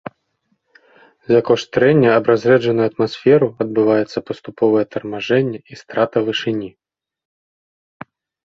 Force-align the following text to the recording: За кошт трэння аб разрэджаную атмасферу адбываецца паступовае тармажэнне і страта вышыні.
За 1.33 1.39
кошт 1.49 1.67
трэння 1.77 2.09
аб 2.21 2.25
разрэджаную 2.31 2.87
атмасферу 2.91 3.47
адбываецца 3.65 4.25
паступовае 4.31 4.83
тармажэнне 4.97 5.59
і 5.75 5.81
страта 5.85 6.17
вышыні. 6.31 6.69